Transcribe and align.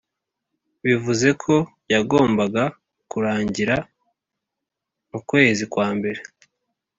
bivuze 0.85 1.29
ko 1.43 1.53
yagombaga 1.93 2.63
kurangira 3.09 3.75
mu 5.09 5.19
kwezi 5.29 5.63
kwambere 5.71 6.19